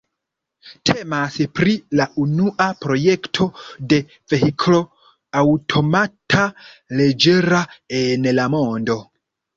Temas 0.89 1.35
pri 1.59 1.73
la 1.99 2.07
unua 2.23 2.67
projekto 2.85 3.47
de 3.93 3.99
vehiklo 4.33 4.79
aŭtomata 5.43 6.47
leĝera 7.03 7.61
en 8.03 8.27
la 8.41 8.49
mondo. 8.57 8.99